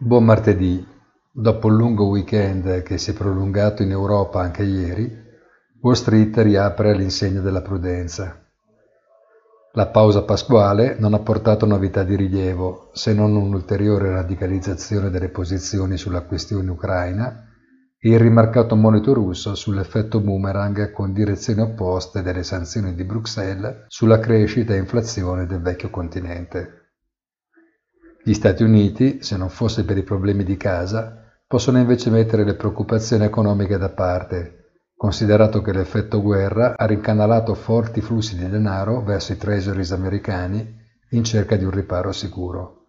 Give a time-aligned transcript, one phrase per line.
[0.00, 0.86] Buon martedì.
[1.28, 5.12] Dopo il lungo weekend che si è prolungato in Europa anche ieri,
[5.80, 8.46] Wall Street riapre all'insegna della prudenza.
[9.72, 15.96] La pausa pasquale non ha portato novità di rilievo, se non un'ulteriore radicalizzazione delle posizioni
[15.96, 17.48] sulla questione ucraina
[17.98, 24.20] e il rimarcato monito russo sull'effetto boomerang con direzioni opposte delle sanzioni di Bruxelles sulla
[24.20, 26.87] crescita e inflazione del vecchio continente.
[28.28, 32.56] Gli Stati Uniti, se non fosse per i problemi di casa, possono invece mettere le
[32.56, 39.32] preoccupazioni economiche da parte, considerato che l'effetto guerra ha rincanalato forti flussi di denaro verso
[39.32, 40.76] i treasuries americani
[41.12, 42.88] in cerca di un riparo sicuro.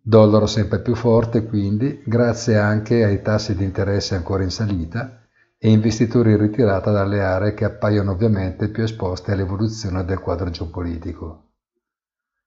[0.00, 5.26] Dollaro sempre più forte, quindi, grazie anche ai tassi di interesse ancora in salita
[5.58, 11.46] e investitori in ritirata dalle aree che appaiono ovviamente più esposte all'evoluzione del quadro geopolitico.